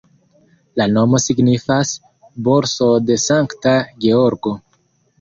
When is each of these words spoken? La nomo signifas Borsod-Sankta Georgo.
La 0.81 0.87
nomo 0.93 1.19
signifas 1.25 1.93
Borsod-Sankta 2.49 3.79
Georgo. 4.09 4.61